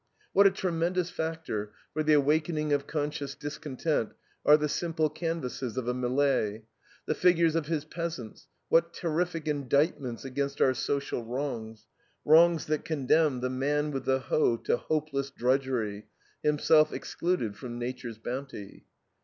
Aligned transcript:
What 0.33 0.47
a 0.47 0.49
tremendous 0.49 1.11
factor 1.11 1.73
for 1.93 2.01
the 2.01 2.13
awakening 2.13 2.73
of 2.73 2.87
conscious 2.87 3.35
discontent 3.35 4.13
are 4.43 4.57
the 4.57 4.67
simple 4.67 5.11
canvasses 5.11 5.77
of 5.77 5.87
a 5.87 5.93
Millet! 5.93 6.63
The 7.05 7.13
figures 7.13 7.53
of 7.55 7.67
his 7.67 7.85
peasants 7.85 8.47
what 8.67 8.95
terrific 8.95 9.47
indictment 9.47 10.25
against 10.25 10.59
our 10.59 10.73
social 10.73 11.23
wrongs; 11.23 11.85
wrongs 12.25 12.65
that 12.65 12.83
condemn 12.83 13.41
the 13.41 13.51
Man 13.51 13.91
With 13.91 14.05
the 14.05 14.21
Hoe 14.21 14.57
to 14.63 14.77
hopeless 14.77 15.29
drudgery, 15.29 16.07
himself 16.41 16.91
excluded 16.91 17.55
from 17.55 17.77
Nature's 17.77 18.17
bounty. 18.17 18.85